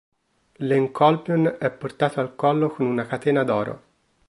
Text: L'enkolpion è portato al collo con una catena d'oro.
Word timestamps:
L'enkolpion 0.65 1.57
è 1.59 1.69
portato 1.69 2.21
al 2.21 2.33
collo 2.35 2.69
con 2.69 2.87
una 2.87 3.05
catena 3.05 3.43
d'oro. 3.43 3.83